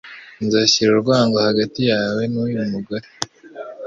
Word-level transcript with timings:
Nzashyira 0.45 0.89
urwango 0.93 1.37
hagati 1.47 1.79
yawe 1.91 2.21
n'uyu 2.31 2.59
mugore 2.71 3.07